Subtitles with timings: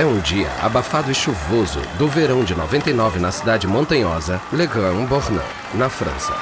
[0.00, 5.04] É um dia abafado e chuvoso do verão de 99 na cidade montanhosa Le Grand
[5.04, 5.44] Bornand,
[5.74, 6.34] na França.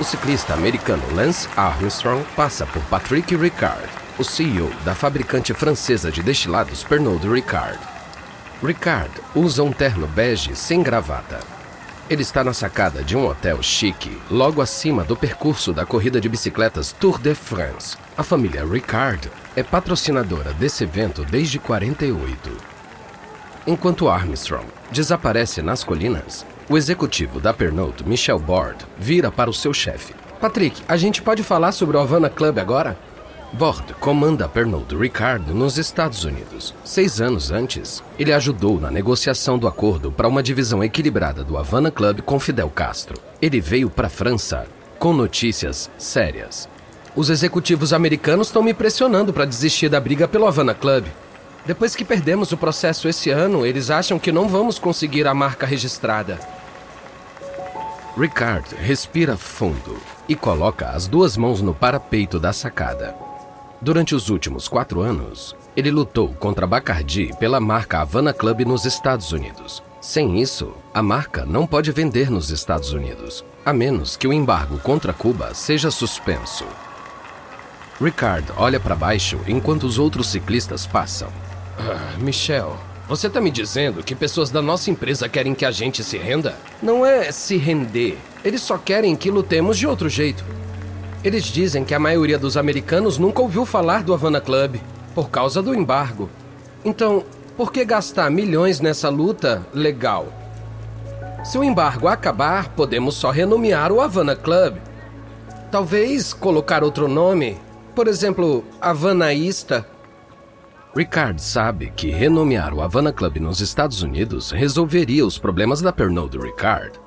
[0.00, 6.22] O ciclista americano Lance Armstrong passa por Patrick Ricard, o CEO da fabricante francesa de
[6.22, 7.78] destilados Pernod Ricard.
[8.62, 11.53] Ricard usa um terno bege sem gravata.
[12.08, 16.28] Ele está na sacada de um hotel chique, logo acima do percurso da corrida de
[16.28, 17.96] bicicletas Tour de France.
[18.14, 22.50] A família Ricard é patrocinadora desse evento desde 48.
[23.66, 29.72] Enquanto Armstrong desaparece nas colinas, o executivo da Pernod, Michel Bord, vira para o seu
[29.72, 30.14] chefe.
[30.38, 32.98] Patrick, a gente pode falar sobre o Havana Club agora?
[33.54, 36.74] Bord comanda Pernod Ricard nos Estados Unidos.
[36.84, 41.88] Seis anos antes, ele ajudou na negociação do acordo para uma divisão equilibrada do Havana
[41.88, 43.16] Club com Fidel Castro.
[43.40, 44.66] Ele veio para a França
[44.98, 46.68] com notícias sérias.
[47.14, 51.06] Os executivos americanos estão me pressionando para desistir da briga pelo Havana Club.
[51.64, 55.64] Depois que perdemos o processo esse ano, eles acham que não vamos conseguir a marca
[55.64, 56.40] registrada.
[58.18, 59.96] Ricard respira fundo
[60.28, 63.14] e coloca as duas mãos no parapeito da sacada.
[63.84, 69.30] Durante os últimos quatro anos, ele lutou contra Bacardi pela marca Havana Club nos Estados
[69.30, 69.82] Unidos.
[70.00, 74.78] Sem isso, a marca não pode vender nos Estados Unidos, a menos que o embargo
[74.78, 76.64] contra Cuba seja suspenso.
[78.00, 81.28] Ricard olha para baixo enquanto os outros ciclistas passam.
[81.78, 86.02] Ah, Michel, você está me dizendo que pessoas da nossa empresa querem que a gente
[86.02, 86.56] se renda?
[86.82, 88.16] Não é se render.
[88.42, 90.42] Eles só querem que lutemos de outro jeito.
[91.24, 94.76] Eles dizem que a maioria dos americanos nunca ouviu falar do Havana Club
[95.14, 96.28] por causa do embargo.
[96.84, 97.24] Então,
[97.56, 100.28] por que gastar milhões nessa luta legal?
[101.42, 104.76] Se o embargo acabar, podemos só renomear o Havana Club.
[105.70, 107.58] Talvez colocar outro nome
[107.94, 109.86] por exemplo, Havanaísta.
[110.96, 116.36] Ricard sabe que renomear o Havana Club nos Estados Unidos resolveria os problemas da Pernod
[116.36, 117.00] Ricard.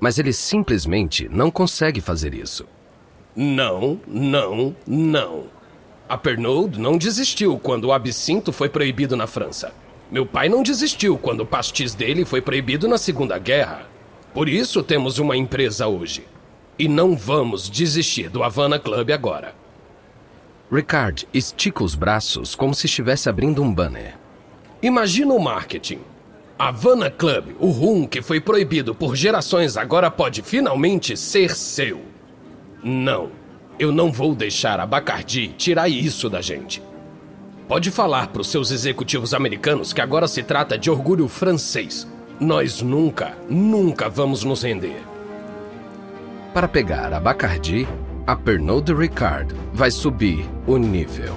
[0.00, 2.66] Mas ele simplesmente não consegue fazer isso.
[3.36, 5.44] Não, não, não.
[6.08, 9.74] A Pernod não desistiu quando o absinto foi proibido na França.
[10.10, 13.86] Meu pai não desistiu quando o pastis dele foi proibido na Segunda Guerra.
[14.32, 16.26] Por isso temos uma empresa hoje.
[16.78, 19.54] E não vamos desistir do Havana Club agora.
[20.72, 24.14] Ricard estica os braços como se estivesse abrindo um banner.
[24.82, 26.00] Imagina o marketing.
[26.58, 32.15] Havana Club, o rum que foi proibido por gerações, agora pode finalmente ser seu.
[32.82, 33.30] Não,
[33.78, 36.82] eu não vou deixar a Bacardi tirar isso da gente.
[37.68, 42.06] Pode falar para os seus executivos americanos que agora se trata de orgulho francês.
[42.38, 45.02] Nós nunca, nunca vamos nos render.
[46.54, 47.86] Para pegar a Bacardi,
[48.26, 51.34] a Pernod Ricard vai subir o nível.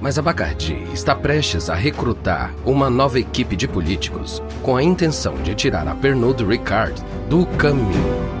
[0.00, 5.34] Mas a Bacardi está prestes a recrutar uma nova equipe de políticos com a intenção
[5.42, 8.40] de tirar a Pernod Ricard do caminho.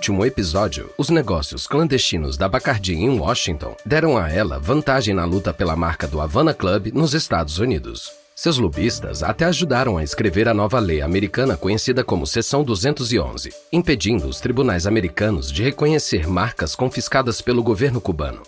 [0.00, 5.52] Último episódio, os negócios clandestinos da Bacardi em Washington deram a ela vantagem na luta
[5.52, 8.10] pela marca do Havana Club nos Estados Unidos.
[8.34, 14.26] Seus lobistas até ajudaram a escrever a nova lei americana conhecida como Seção 211, impedindo
[14.26, 18.40] os tribunais americanos de reconhecer marcas confiscadas pelo governo cubano.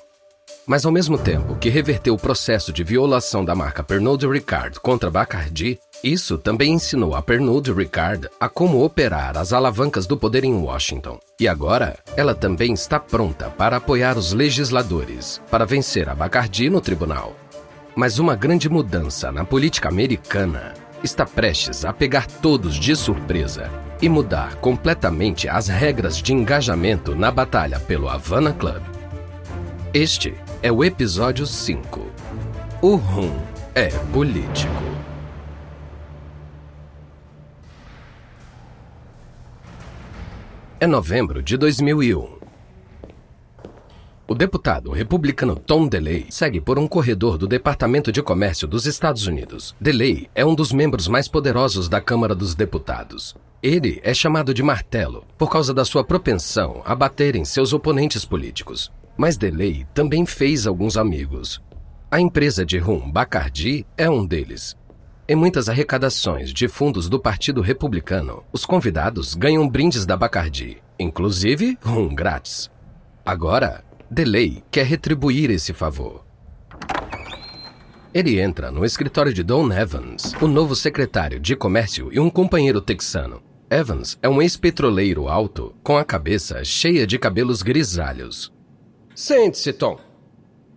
[0.65, 5.11] Mas ao mesmo tempo que reverteu o processo de violação da marca Pernod Ricard contra
[5.11, 10.55] Bacardi, isso também ensinou a Pernod Ricard a como operar as alavancas do poder em
[10.55, 11.19] Washington.
[11.41, 16.81] E agora, ela também está pronta para apoiar os legisladores para vencer a Bacardi no
[16.81, 17.35] tribunal.
[17.97, 23.69] Mas uma grande mudança na política americana está prestes a pegar todos de surpresa
[24.00, 28.82] e mudar completamente as regras de engajamento na batalha pelo Havana Club.
[29.94, 32.06] Este é o episódio 5.
[32.81, 33.32] O rum
[33.75, 34.73] é político.
[40.79, 42.38] É novembro de 2001.
[44.29, 49.26] O deputado republicano Tom DeLay segue por um corredor do Departamento de Comércio dos Estados
[49.26, 49.75] Unidos.
[49.81, 53.35] DeLay é um dos membros mais poderosos da Câmara dos Deputados.
[53.61, 58.25] Ele é chamado de martelo por causa da sua propensão a bater em seus oponentes
[58.25, 58.93] políticos.
[59.17, 61.62] Mas Delay também fez alguns amigos.
[62.11, 64.76] A empresa de rum Bacardi é um deles.
[65.29, 71.79] Em muitas arrecadações de fundos do Partido Republicano, os convidados ganham brindes da Bacardi, inclusive
[71.82, 72.70] rum grátis.
[73.25, 76.25] Agora, Delay quer retribuir esse favor.
[78.12, 82.81] Ele entra no escritório de Don Evans, o novo secretário de comércio e um companheiro
[82.81, 83.43] texano.
[83.70, 88.53] Evans é um ex-petroleiro alto, com a cabeça cheia de cabelos grisalhos.
[89.14, 89.99] Sente-se, Tom.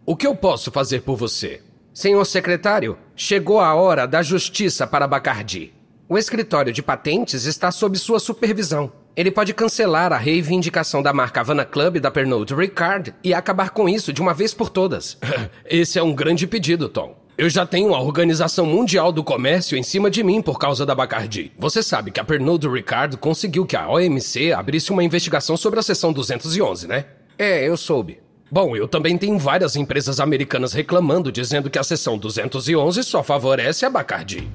[0.06, 1.62] O que eu posso fazer por você?
[1.94, 5.74] Senhor secretário, chegou a hora da justiça para Bacardi.
[6.08, 8.92] O escritório de patentes está sob sua supervisão.
[9.16, 13.88] Ele pode cancelar a reivindicação da marca Havana Club da Pernod Ricard e acabar com
[13.88, 15.18] isso de uma vez por todas.
[15.66, 17.16] Esse é um grande pedido, Tom.
[17.38, 20.94] Eu já tenho a Organização Mundial do Comércio em cima de mim por causa da
[20.94, 21.52] Bacardi.
[21.58, 25.84] Você sabe que a Pernod Ricard conseguiu que a OMC abrisse uma investigação sobre a
[25.84, 27.06] seção 211, né?
[27.38, 28.25] É, eu soube.
[28.52, 33.86] Bom, eu também tenho várias empresas americanas reclamando, dizendo que a seção 211 só favorece
[33.86, 34.48] a Bacardi.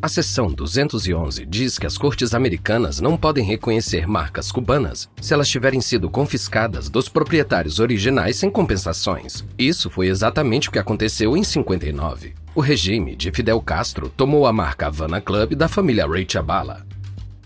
[0.00, 5.48] A seção 211 diz que as cortes americanas não podem reconhecer marcas cubanas se elas
[5.48, 9.44] tiverem sido confiscadas dos proprietários originais sem compensações.
[9.58, 12.32] Isso foi exatamente o que aconteceu em 59.
[12.54, 16.86] O regime de Fidel Castro tomou a marca Havana Club da família Ray Chabala.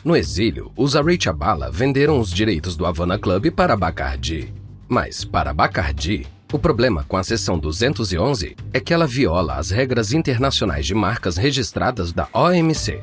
[0.04, 4.52] No exílio, os Ray Chabala venderam os direitos do Havana Club para Bacardi.
[4.92, 10.12] Mas, para Bacardi, o problema com a seção 211 é que ela viola as regras
[10.12, 13.00] internacionais de marcas registradas da OMC.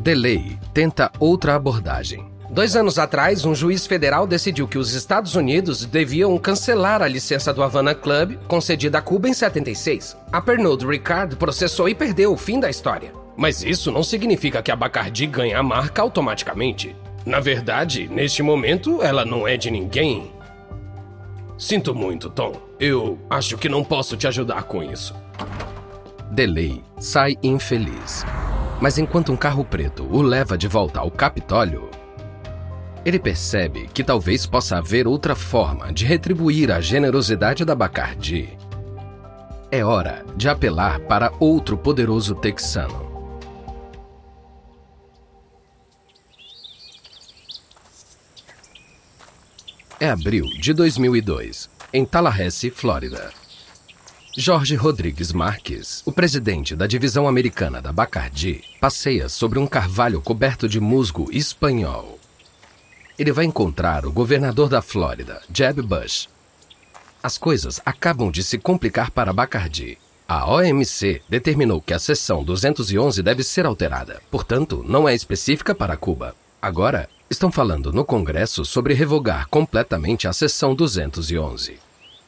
[0.00, 2.26] Delay tenta outra abordagem.
[2.50, 7.54] Dois anos atrás, um juiz federal decidiu que os Estados Unidos deviam cancelar a licença
[7.54, 10.16] do Havana Club, concedida a Cuba em 76.
[10.32, 13.12] A Pernod Ricard processou e perdeu o fim da história.
[13.36, 16.96] Mas isso não significa que a Bacardi ganha a marca automaticamente.
[17.24, 20.41] Na verdade, neste momento, ela não é de ninguém.
[21.62, 22.54] Sinto muito, Tom.
[22.80, 25.14] Eu acho que não posso te ajudar com isso.
[26.32, 28.26] Delay sai infeliz.
[28.80, 31.88] Mas enquanto um carro preto o leva de volta ao Capitólio,
[33.04, 38.58] ele percebe que talvez possa haver outra forma de retribuir a generosidade da Bacardi.
[39.70, 43.11] É hora de apelar para outro poderoso texano.
[50.02, 53.30] É abril de 2002, em Tallahassee, Flórida.
[54.36, 60.68] Jorge Rodrigues Marques, o presidente da divisão americana da Bacardi, passeia sobre um carvalho coberto
[60.68, 62.18] de musgo espanhol.
[63.16, 66.28] Ele vai encontrar o governador da Flórida, Jeb Bush.
[67.22, 69.96] As coisas acabam de se complicar para Bacardi.
[70.26, 75.96] A OMC determinou que a seção 211 deve ser alterada, portanto, não é específica para
[75.96, 76.34] Cuba.
[76.60, 81.78] Agora, estão falando no Congresso sobre revogar completamente a seção 211.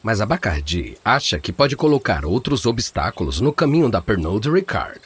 [0.01, 4.99] Mas a Bacardi acha que pode colocar outros obstáculos no caminho da Pernod Ricard.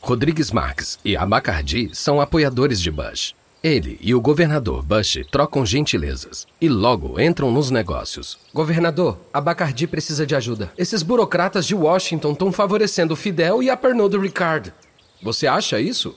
[0.00, 3.34] Rodrigues Marques e a Bacardi são apoiadores de Bush.
[3.62, 8.36] Ele e o governador Bush trocam gentilezas e logo entram nos negócios.
[8.52, 10.72] Governador, a Bacardi precisa de ajuda.
[10.76, 14.74] Esses burocratas de Washington estão favorecendo o Fidel e a Pernod Ricard.
[15.22, 16.14] Você acha isso?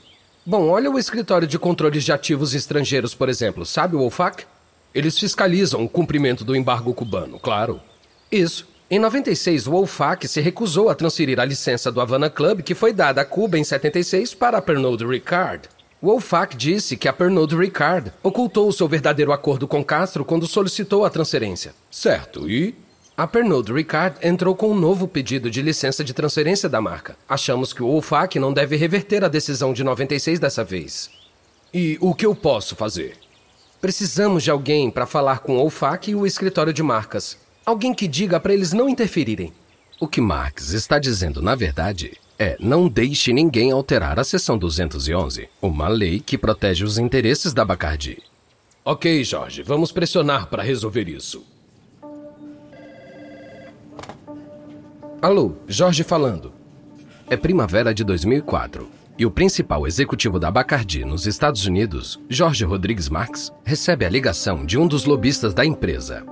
[0.50, 3.66] Bom, olha o escritório de controles de ativos estrangeiros, por exemplo.
[3.66, 4.46] Sabe o OFAC?
[4.96, 7.82] Eles fiscalizam o cumprimento do embargo cubano, claro.
[8.32, 8.66] Isso.
[8.90, 12.94] Em 96, o OFAC se recusou a transferir a licença do Havana Club que foi
[12.94, 15.68] dada a Cuba em 76 para a Pernod Ricard.
[16.02, 20.48] O OFAC disse que a Pernod Ricard ocultou o seu verdadeiro acordo com Castro quando
[20.48, 21.76] solicitou a transferência.
[21.92, 22.74] Certo, e
[23.18, 27.18] a Pernod Ricard entrou com um novo pedido de licença de transferência da marca.
[27.28, 31.10] Achamos que o OFAC não deve reverter a decisão de 96 dessa vez.
[31.74, 33.18] E o que eu posso fazer?
[33.82, 37.40] Precisamos de alguém para falar com o OFAC e o escritório de marcas.
[37.66, 39.52] Alguém que diga para eles não interferirem.
[40.00, 45.50] O que Marx está dizendo, na verdade, é não deixe ninguém alterar a seção 211,
[45.60, 48.22] uma lei que protege os interesses da Bacardi.
[48.86, 51.44] Ok, Jorge, vamos pressionar para resolver isso.
[55.20, 56.54] Alô, Jorge falando.
[57.28, 63.10] É primavera de 2004 e o principal executivo da Bacardi nos Estados Unidos, Jorge Rodrigues
[63.10, 66.24] Marx, recebe a ligação de um dos lobistas da empresa.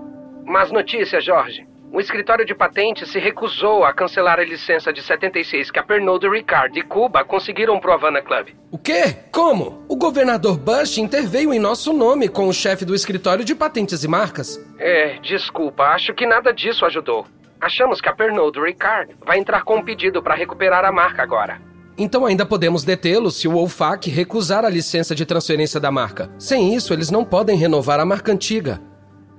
[0.45, 1.65] Mas notícia, Jorge.
[1.91, 6.27] O escritório de patentes se recusou a cancelar a licença de 76 que a Pernod
[6.29, 8.49] Ricard e Cuba conseguiram pro Havana Club.
[8.69, 9.15] O quê?
[9.31, 9.83] Como?
[9.87, 14.07] O governador Bush interveio em nosso nome com o chefe do escritório de patentes e
[14.07, 14.63] marcas.
[14.77, 17.25] É, desculpa, acho que nada disso ajudou.
[17.65, 21.59] Achamos que a Pernod Ricard vai entrar com um pedido para recuperar a marca agora.
[21.97, 26.29] Então ainda podemos detê-lo se o OFAC recusar a licença de transferência da marca.
[26.37, 28.79] Sem isso, eles não podem renovar a marca antiga.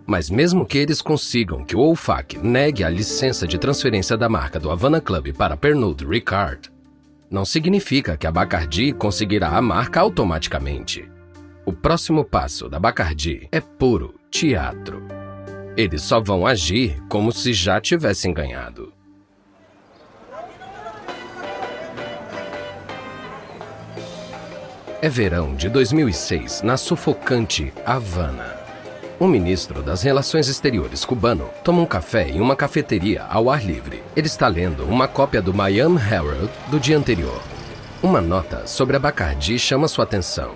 [0.04, 4.58] Mas mesmo que eles consigam que o OFAC negue a licença de transferência da marca
[4.58, 6.68] do Havana Club para Pernod Ricard,
[7.30, 11.08] não significa que a Bacardi conseguirá a marca automaticamente.
[11.64, 15.15] O próximo passo da Bacardi é puro teatro.
[15.76, 18.92] Eles só vão agir como se já tivessem ganhado.
[25.02, 28.56] É verão de 2006 na sufocante Havana.
[29.20, 34.02] Um ministro das Relações Exteriores cubano toma um café em uma cafeteria ao ar livre.
[34.16, 37.42] Ele está lendo uma cópia do Miami Herald do dia anterior.
[38.02, 40.54] Uma nota sobre a Bacardi chama sua atenção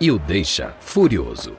[0.00, 1.56] e o deixa furioso.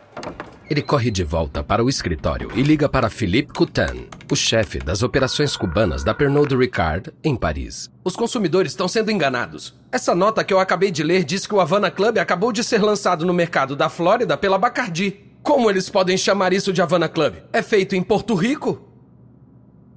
[0.69, 5.01] Ele corre de volta para o escritório e liga para Philippe Coutin, o chefe das
[5.01, 7.89] operações cubanas da Pernod Ricard, em Paris.
[8.03, 9.79] Os consumidores estão sendo enganados.
[9.89, 12.83] Essa nota que eu acabei de ler diz que o Havana Club acabou de ser
[12.83, 15.21] lançado no mercado da Flórida pela Bacardi.
[15.41, 17.35] Como eles podem chamar isso de Havana Club?
[17.53, 18.81] É feito em Porto Rico?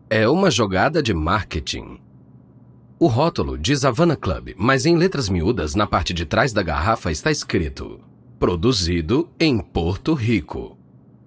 [0.09, 1.99] É uma jogada de marketing.
[2.97, 7.11] O rótulo diz Havana Club, mas em letras miúdas na parte de trás da garrafa
[7.11, 8.00] está escrito
[8.40, 10.78] Produzido em Porto Rico.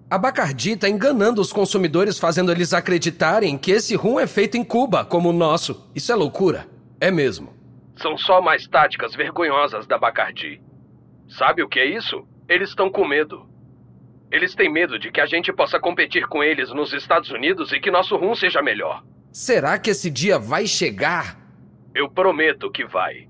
[0.10, 4.63] A Bacardi está enganando os consumidores, fazendo eles acreditarem que esse rum é feito em
[4.63, 5.88] Cuba, como o nosso.
[5.93, 6.67] Isso é loucura.
[7.00, 7.53] É mesmo.
[7.98, 10.60] São só mais táticas vergonhosas da Bacardi.
[11.29, 12.27] Sabe o que é isso?
[12.50, 13.48] Eles estão com medo.
[14.32, 17.79] Eles têm medo de que a gente possa competir com eles nos Estados Unidos e
[17.79, 19.03] que nosso rum seja melhor.
[19.32, 21.38] Será que esse dia vai chegar?
[21.93, 23.27] Eu prometo que vai.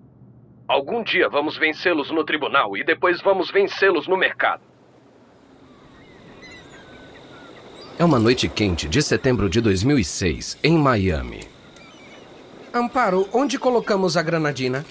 [0.68, 4.62] Algum dia vamos vencê-los no tribunal e depois vamos vencê-los no mercado.
[8.00, 11.48] É uma noite quente de setembro de 2006, em Miami.
[12.74, 14.84] Amparo, onde colocamos a granadina?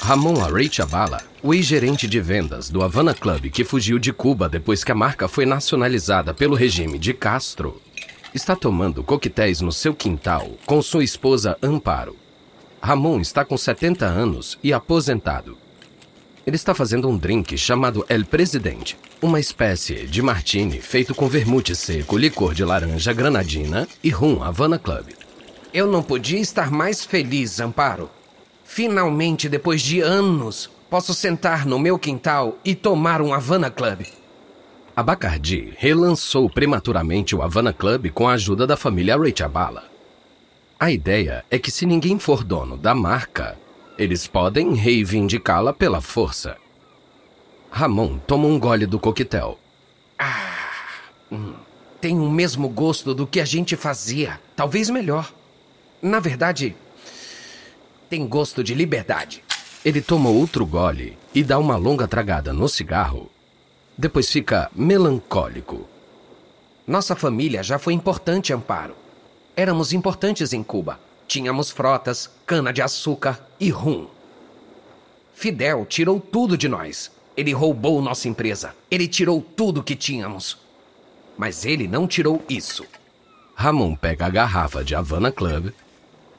[0.00, 4.92] Ramon Areichabala, o ex-gerente de vendas do Havana Club que fugiu de Cuba depois que
[4.92, 7.82] a marca foi nacionalizada pelo regime de Castro,
[8.32, 12.25] está tomando coquetéis no seu quintal com sua esposa Amparo.
[12.86, 15.58] Ramon está com 70 anos e aposentado.
[16.46, 21.74] Ele está fazendo um drink chamado El Presidente, uma espécie de martini feito com vermute
[21.74, 25.08] seco, licor de laranja, granadina e rum Havana Club.
[25.74, 28.08] Eu não podia estar mais feliz, Amparo.
[28.64, 34.06] Finalmente, depois de anos, posso sentar no meu quintal e tomar um Havana Club.
[34.94, 39.95] A Bacardi relançou prematuramente o Havana Club com a ajuda da família Rechabala.
[40.78, 43.56] A ideia é que se ninguém for dono da marca,
[43.96, 46.58] eles podem reivindicá-la pela força.
[47.70, 49.58] Ramon toma um gole do coquetel.
[50.18, 50.52] Ah,
[51.32, 51.54] hum,
[51.98, 55.32] tem o mesmo gosto do que a gente fazia, talvez melhor.
[56.02, 56.76] Na verdade,
[58.10, 59.42] tem gosto de liberdade.
[59.82, 63.30] Ele toma outro gole e dá uma longa tragada no cigarro.
[63.96, 65.88] Depois fica melancólico.
[66.86, 69.05] Nossa família já foi importante, Amparo.
[69.58, 71.00] Éramos importantes em Cuba.
[71.26, 74.06] Tínhamos frotas, cana-de-açúcar e rum.
[75.34, 77.10] Fidel tirou tudo de nós.
[77.34, 78.74] Ele roubou nossa empresa.
[78.90, 80.58] Ele tirou tudo que tínhamos.
[81.38, 82.84] Mas ele não tirou isso.
[83.54, 85.72] Ramon pega a garrafa de Havana Club,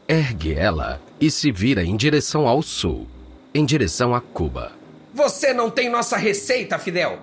[0.07, 3.07] ergue ela e se vira em direção ao sul,
[3.51, 4.73] em direção a Cuba.
[5.15, 7.17] Você não tem nossa receita, Fidel!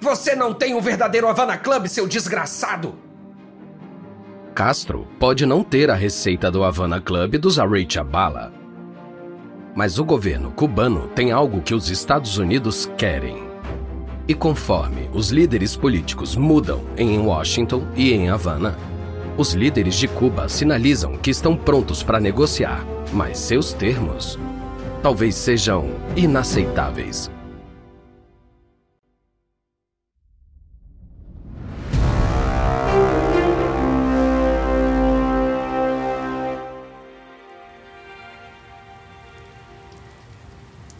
[0.00, 3.07] Você não tem um verdadeiro Havana Club, seu desgraçado!
[4.58, 8.52] Castro pode não ter a receita do Havana Club dos Areichabala.
[9.72, 13.44] Mas o governo cubano tem algo que os Estados Unidos querem.
[14.26, 18.76] E conforme os líderes políticos mudam em Washington e em Havana,
[19.36, 24.36] os líderes de Cuba sinalizam que estão prontos para negociar, mas seus termos
[25.04, 27.30] talvez sejam inaceitáveis.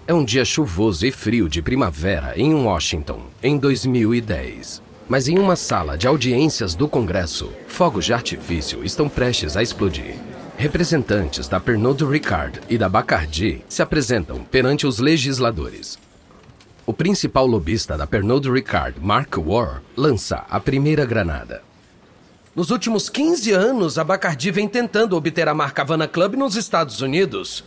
[0.08, 4.80] É um dia chuvoso e frio de primavera em Washington, em 2010.
[5.06, 10.14] Mas em uma sala de audiências do Congresso, fogos de artifício estão prestes a explodir.
[10.56, 15.98] Representantes da Pernod Ricard e da Bacardi se apresentam perante os legisladores.
[16.86, 21.62] O principal lobista da Pernod Ricard, Mark Warr, lança a primeira granada.
[22.56, 27.02] Nos últimos 15 anos, a Bacardi vem tentando obter a marca Havana Club nos Estados
[27.02, 27.62] Unidos.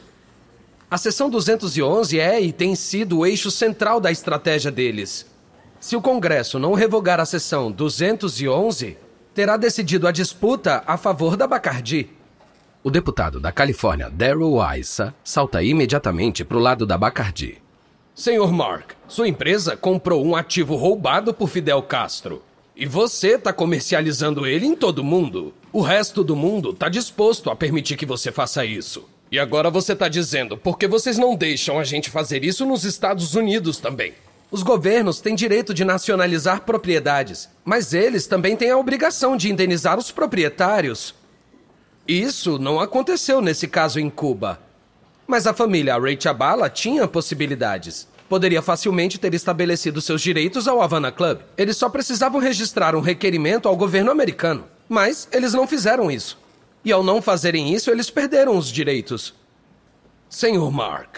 [0.91, 5.25] A seção 211 é e tem sido o eixo central da estratégia deles.
[5.79, 8.97] Se o Congresso não revogar a seção 211,
[9.33, 12.09] terá decidido a disputa a favor da Bacardi.
[12.83, 17.61] O deputado da Califórnia, Daryl Issa, salta imediatamente para o lado da Bacardi.
[18.13, 22.43] Senhor Mark, sua empresa comprou um ativo roubado por Fidel Castro.
[22.75, 25.53] E você tá comercializando ele em todo mundo.
[25.71, 29.07] O resto do mundo tá disposto a permitir que você faça isso.
[29.31, 33.33] E agora você tá dizendo, porque vocês não deixam a gente fazer isso nos Estados
[33.33, 34.13] Unidos também?
[34.51, 39.97] Os governos têm direito de nacionalizar propriedades, mas eles também têm a obrigação de indenizar
[39.97, 41.15] os proprietários.
[42.05, 44.59] Isso não aconteceu nesse caso em Cuba.
[45.25, 48.09] Mas a família Ray Chabala tinha possibilidades.
[48.27, 51.39] Poderia facilmente ter estabelecido seus direitos ao Havana Club.
[51.57, 54.65] Eles só precisavam registrar um requerimento ao governo americano.
[54.89, 56.40] Mas eles não fizeram isso.
[56.83, 59.33] E ao não fazerem isso, eles perderam os direitos.
[60.27, 61.17] Senhor Mark,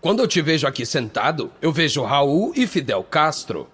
[0.00, 3.68] quando eu te vejo aqui sentado, eu vejo Raul e Fidel Castro.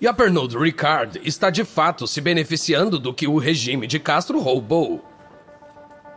[0.00, 4.38] E a Pernod Ricard está de fato se beneficiando do que o regime de Castro
[4.38, 5.02] roubou.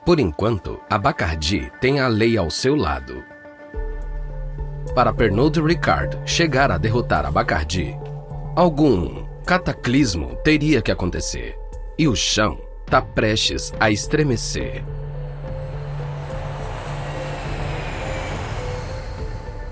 [0.05, 3.23] Por enquanto, a Bacardi tem a lei ao seu lado.
[4.93, 7.97] Para Pernod Ricard chegar a derrotar a Bacardi,
[8.55, 11.57] algum cataclismo teria que acontecer.
[11.97, 12.59] E o chão
[12.89, 14.84] está prestes a estremecer.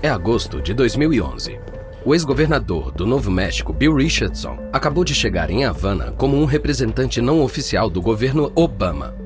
[0.00, 1.58] É agosto de 2011.
[2.04, 7.20] O ex-governador do Novo México, Bill Richardson, acabou de chegar em Havana como um representante
[7.20, 9.16] não oficial do governo Obama.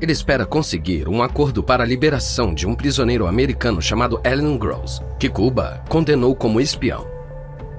[0.00, 5.02] Ele espera conseguir um acordo para a liberação de um prisioneiro americano chamado Alan Gross,
[5.18, 7.04] que Cuba condenou como espião.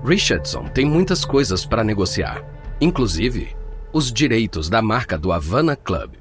[0.03, 2.43] Richardson tem muitas coisas para negociar,
[2.81, 3.62] inclusive
[3.93, 6.15] os direitos da marca do Havana Club.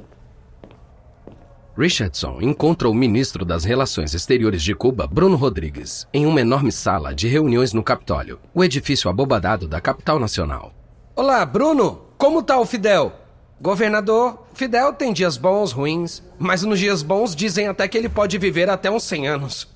[1.74, 7.14] Richardson encontra o ministro das Relações Exteriores de Cuba, Bruno Rodrigues, em uma enorme sala
[7.14, 10.74] de reuniões no Capitólio, o edifício abobadado da capital nacional.
[11.16, 12.02] Olá, Bruno!
[12.18, 13.10] Como tá o Fidel?
[13.58, 18.36] Governador, Fidel tem dias bons, ruins, mas nos dias bons dizem até que ele pode
[18.36, 19.68] viver até uns 100 anos.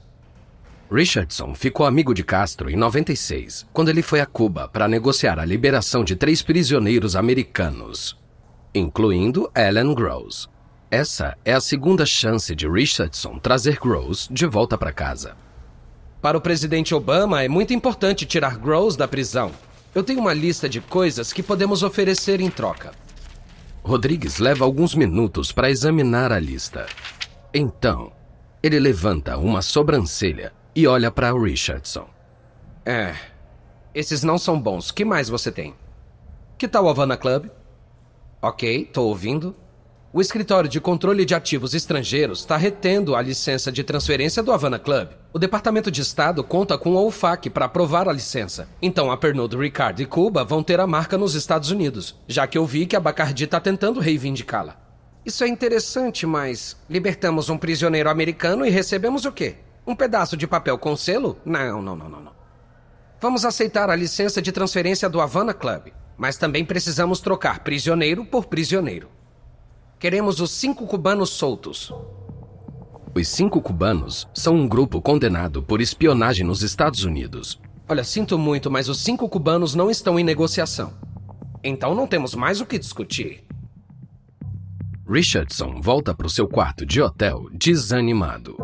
[0.90, 5.44] Richardson ficou amigo de Castro em 96, quando ele foi a Cuba para negociar a
[5.44, 8.16] liberação de três prisioneiros americanos,
[8.72, 10.48] incluindo Alan Gross,
[10.88, 15.36] essa é a segunda chance de Richardson trazer Gross de volta para casa.
[16.22, 19.50] Para o presidente Obama, é muito importante tirar Gross da prisão.
[19.92, 22.92] Eu tenho uma lista de coisas que podemos oferecer em troca.
[23.82, 26.86] Rodrigues leva alguns minutos para examinar a lista.
[27.52, 28.12] Então,
[28.62, 32.06] ele levanta uma sobrancelha e olha para Richardson.
[32.84, 33.16] É,
[33.94, 34.90] esses não são bons.
[34.90, 35.74] Que mais você tem?
[36.58, 37.46] Que tal Havana Club?
[38.42, 39.56] Ok, tô ouvindo.
[40.12, 44.78] O escritório de controle de ativos estrangeiros está retendo a licença de transferência do Havana
[44.78, 45.08] Club.
[45.32, 48.68] O Departamento de Estado conta com o OFAC para aprovar a licença.
[48.80, 52.58] Então a Pernod Ricard e Cuba vão ter a marca nos Estados Unidos, já que
[52.58, 54.76] eu vi que a Bacardi está tentando reivindicá-la.
[55.24, 59.56] Isso é interessante, mas libertamos um prisioneiro americano e recebemos o quê?
[59.86, 61.38] Um pedaço de papel com selo?
[61.44, 62.32] Não, não, não, não, não.
[63.20, 68.46] Vamos aceitar a licença de transferência do Havana Club, mas também precisamos trocar prisioneiro por
[68.46, 69.08] prisioneiro.
[69.98, 71.92] Queremos os cinco cubanos soltos.
[73.14, 77.58] Os cinco cubanos são um grupo condenado por espionagem nos Estados Unidos.
[77.88, 80.92] Olha, sinto muito, mas os cinco cubanos não estão em negociação.
[81.62, 83.44] Então não temos mais o que discutir.
[85.08, 88.56] Richardson volta para o seu quarto de hotel desanimado.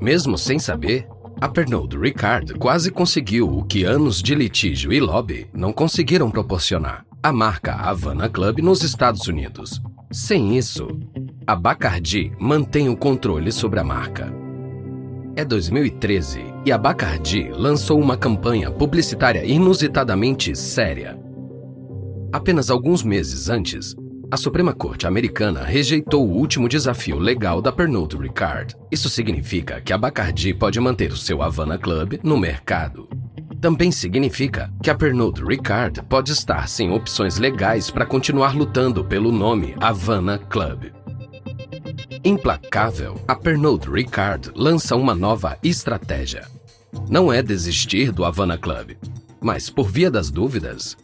[0.00, 1.08] Mesmo sem saber,
[1.40, 7.04] a Pernod Ricard quase conseguiu o que anos de litígio e lobby não conseguiram proporcionar:
[7.22, 9.80] a marca Havana Club nos Estados Unidos.
[10.12, 10.88] Sem isso,
[11.46, 14.32] a Bacardi mantém o controle sobre a marca.
[15.34, 21.18] É 2013 e a Bacardi lançou uma campanha publicitária inusitadamente séria.
[22.32, 23.94] Apenas alguns meses antes,
[24.30, 28.74] a Suprema Corte Americana rejeitou o último desafio legal da Pernod Ricard.
[28.90, 33.08] Isso significa que a Bacardi pode manter o seu Havana Club no mercado
[33.60, 39.32] também significa que a Pernod Ricard pode estar sem opções legais para continuar lutando pelo
[39.32, 40.92] nome Havana Club.
[42.24, 46.46] Implacável, a Pernod Ricard lança uma nova estratégia.
[47.08, 48.96] Não é desistir do Havana Club,
[49.40, 50.96] mas por via das dúvidas,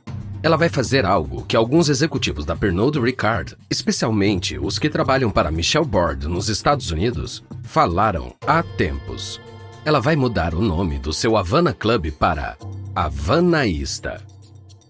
[0.43, 5.51] ela vai fazer algo que alguns executivos da Pernod Ricard, especialmente os que trabalham para
[5.51, 9.41] Michel Board nos Estados Unidos, falaram há tempos
[9.85, 12.57] ela vai mudar o nome do seu Havana Club para
[12.95, 14.25] Havanaísta.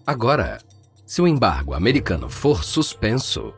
[0.05, 0.59] Agora,
[1.05, 3.53] se o embargo americano for suspenso,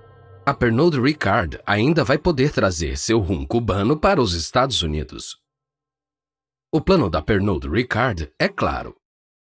[0.46, 5.38] a Pernod Ricard ainda vai poder trazer seu rum cubano para os Estados Unidos.
[6.72, 8.96] O plano da Pernod Ricard é claro.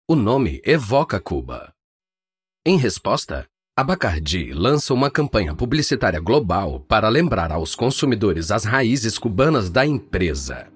[0.08, 1.75] O nome evoca Cuba.
[2.68, 9.18] Em resposta, a Bacardi lança uma campanha publicitária global para lembrar aos consumidores as raízes
[9.18, 10.66] cubanas da empresa.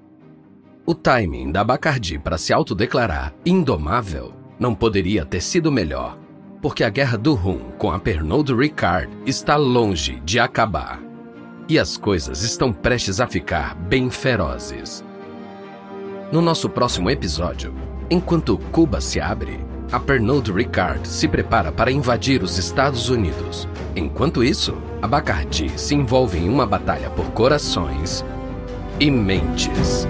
[0.87, 6.17] O timing da Bacardi para se autodeclarar indomável não poderia ter sido melhor.
[6.63, 11.03] porque a guerra do Rum com a Pernod Ricard está longe de acabar.
[11.69, 15.05] E as coisas estão prestes a ficar bem ferozes.
[16.31, 17.75] No nosso próximo episódio,
[18.09, 19.59] enquanto Cuba se abre,
[19.93, 23.69] a Pernod Ricard se prepara para invadir os Estados Unidos.
[23.97, 28.25] Enquanto isso, a Bacardi se envolve em uma batalha por corações
[29.01, 30.07] e mentes.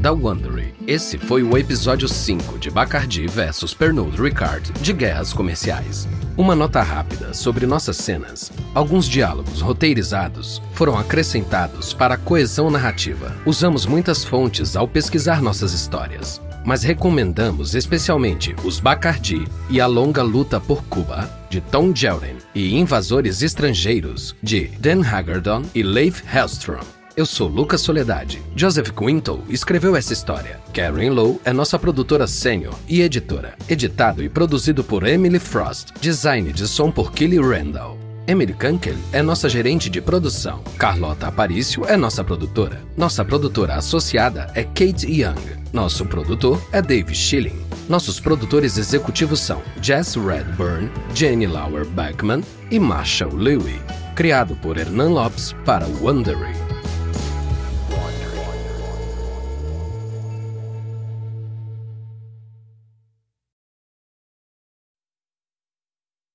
[0.00, 6.08] Da Wondery, esse foi o episódio 5 de Bacardi vs Pernod Ricard de Guerras Comerciais.
[6.38, 8.50] Uma nota rápida sobre nossas cenas.
[8.74, 13.36] Alguns diálogos roteirizados foram acrescentados para a coesão narrativa.
[13.44, 20.22] Usamos muitas fontes ao pesquisar nossas histórias, mas recomendamos especialmente Os Bacardi e A Longa
[20.22, 26.99] Luta por Cuba, de Tom Jelden, e Invasores Estrangeiros, de Dan Hagerdon e Leif Hellstrom.
[27.20, 28.42] Eu sou Lucas Soledade.
[28.56, 30.58] Joseph Quinto escreveu essa história.
[30.72, 33.56] Karen Lowe é nossa produtora sênior e editora.
[33.68, 35.88] Editado e produzido por Emily Frost.
[36.00, 37.98] Design de som por Kelly Randall.
[38.26, 40.64] Emily Kunkel é nossa gerente de produção.
[40.78, 42.80] Carlota Aparício é nossa produtora.
[42.96, 45.60] Nossa produtora associada é Kate Young.
[45.74, 47.60] Nosso produtor é Dave Schilling.
[47.86, 53.78] Nossos produtores executivos são Jess Redburn, Jenny Lauer Beckman e Marshall Louie.
[54.14, 56.59] Criado por Hernan Lopes para Wondery.